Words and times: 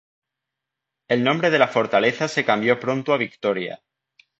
El 1.09 1.23
nombre 1.23 1.51
de 1.51 1.59
la 1.59 1.67
fortaleza 1.67 2.27
se 2.27 2.43
cambió 2.43 2.79
pronto 2.79 3.13
a 3.13 3.17
Victoria. 3.17 3.83